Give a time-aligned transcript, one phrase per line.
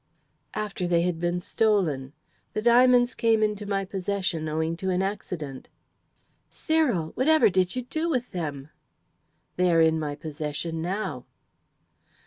[0.55, 2.13] "After they had been stolen.
[2.53, 5.69] The diamonds came into my possession owing to an accident."
[6.49, 7.11] "Cyril!
[7.13, 8.71] Whatever did you do with them?"
[9.57, 11.25] "They are in my possession now."